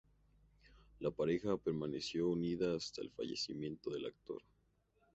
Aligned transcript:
La 1.01 1.11
pareja 1.11 1.57
permaneció 1.57 2.27
unida 2.29 2.73
hasta 2.75 3.03
el 3.03 3.11
fallecimiento 3.11 3.91
del 3.91 4.07
actor. 4.07 4.41